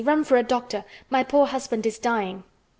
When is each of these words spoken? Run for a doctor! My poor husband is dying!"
Run 0.03 0.23
for 0.23 0.35
a 0.35 0.41
doctor! 0.41 0.83
My 1.11 1.23
poor 1.23 1.45
husband 1.45 1.85
is 1.85 1.99
dying!" 1.99 2.43